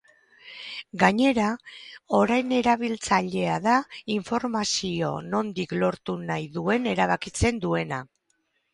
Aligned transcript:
Gainera, 1.03 1.49
orain 2.21 2.55
erabiltzailea 2.61 3.59
da 3.67 3.77
informazio 4.17 5.15
nondik 5.31 5.79
lortu 5.85 6.19
nahi 6.27 6.53
duen 6.61 6.95
erabakitzen 6.97 7.67
duena. 7.69 8.07